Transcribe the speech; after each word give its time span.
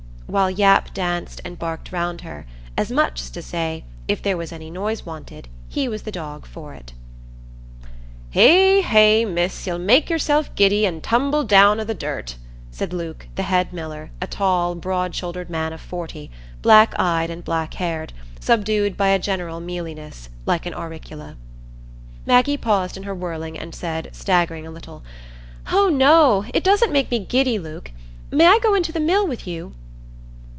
while 0.27 0.49
Yap 0.49 0.93
danced 0.93 1.41
and 1.43 1.59
barked 1.59 1.91
round 1.91 2.21
her, 2.21 2.45
as 2.77 2.89
much 2.89 3.19
as 3.19 3.29
to 3.31 3.41
say, 3.41 3.83
if 4.07 4.21
there 4.21 4.37
was 4.37 4.53
any 4.53 4.69
noise 4.69 5.05
wanted 5.05 5.45
he 5.67 5.89
was 5.89 6.03
the 6.03 6.11
dog 6.13 6.45
for 6.45 6.73
it. 6.73 6.93
"Hegh, 8.29 8.79
hegh, 8.81 9.25
Miss! 9.25 9.67
you'll 9.67 9.77
make 9.77 10.09
yourself 10.09 10.49
giddy, 10.55 10.85
an' 10.85 11.01
tumble 11.01 11.43
down 11.43 11.81
i' 11.81 11.83
the 11.83 11.93
dirt," 11.93 12.37
said 12.71 12.93
Luke, 12.93 13.27
the 13.35 13.43
head 13.43 13.73
miller, 13.73 14.09
a 14.21 14.27
tall, 14.27 14.73
broad 14.73 15.13
shouldered 15.13 15.49
man 15.49 15.73
of 15.73 15.81
forty, 15.81 16.31
black 16.61 16.97
eyed 16.97 17.29
and 17.29 17.43
black 17.43 17.73
haired, 17.73 18.13
subdued 18.39 18.95
by 18.95 19.09
a 19.09 19.19
general 19.19 19.59
mealiness, 19.59 20.29
like 20.45 20.65
an 20.65 20.73
auricula. 20.73 21.35
Maggie 22.25 22.55
paused 22.55 22.95
in 22.95 23.03
her 23.03 23.13
whirling 23.13 23.59
and 23.59 23.75
said, 23.75 24.07
staggering 24.13 24.65
a 24.65 24.71
little, 24.71 25.03
"Oh 25.73 25.89
no, 25.89 26.45
it 26.53 26.63
doesn't 26.63 26.93
make 26.93 27.11
me 27.11 27.19
giddy, 27.19 27.59
Luke; 27.59 27.91
may 28.31 28.45
I 28.47 28.59
go 28.63 28.73
into 28.75 28.93
the 28.93 29.01
mill 29.01 29.27
with 29.27 29.45
you?" 29.45 29.73